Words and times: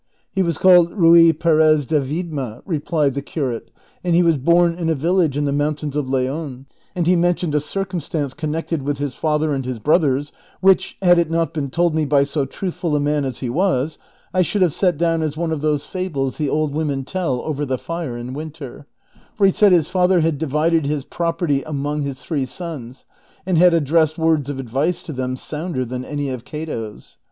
"He 0.33 0.41
was 0.41 0.57
called 0.57 0.89
Ruy 0.93 1.31
Perez 1.31 1.85
de 1.85 2.01
Viedma," 2.01 2.63
replied 2.65 3.13
the 3.13 3.21
curate, 3.21 3.69
*' 3.85 4.03
and 4.03 4.15
he 4.15 4.23
was 4.23 4.35
born 4.39 4.73
in 4.73 4.89
a 4.89 4.95
village 4.95 5.37
in 5.37 5.45
the 5.45 5.51
mountains 5.51 5.95
of 5.95 6.09
Leon; 6.09 6.65
and 6.95 7.05
he 7.05 7.15
mentioned 7.15 7.53
a 7.53 7.59
circumstance 7.59 8.33
connected 8.33 8.81
with 8.81 8.97
his 8.97 9.13
father 9.13 9.53
and 9.53 9.63
his 9.63 9.77
brothers 9.77 10.31
which, 10.59 10.97
had 11.03 11.19
it 11.19 11.29
not 11.29 11.53
been 11.53 11.69
told 11.69 11.93
me 11.93 12.03
by 12.03 12.23
so 12.23 12.45
truthful 12.47 12.95
a 12.95 12.99
man 12.99 13.23
as 13.25 13.41
he 13.41 13.49
was, 13.51 13.99
I 14.33 14.41
should 14.41 14.63
have 14.63 14.73
set 14.73 14.97
down 14.97 15.21
as 15.21 15.37
one 15.37 15.51
of 15.51 15.61
those 15.61 15.85
fables 15.85 16.37
the 16.39 16.49
old 16.49 16.73
women 16.73 17.03
tell 17.03 17.39
over 17.41 17.63
the 17.63 17.77
fire 17.77 18.17
in 18.17 18.33
winter; 18.33 18.87
for 19.37 19.45
he 19.45 19.51
said 19.51 19.71
his 19.71 19.87
father 19.87 20.21
had 20.21 20.39
divided 20.39 20.87
his 20.87 21.05
property 21.05 21.61
among 21.61 22.01
his 22.01 22.23
three 22.23 22.47
sons 22.47 23.05
and 23.45 23.59
had 23.59 23.75
addressed 23.75 24.17
words 24.17 24.49
of 24.49 24.59
advice 24.59 25.03
to 25.03 25.13
them 25.13 25.35
sounder 25.37 25.85
than 25.85 26.03
any 26.03 26.29
of 26.29 26.43
Cato's. 26.43 27.17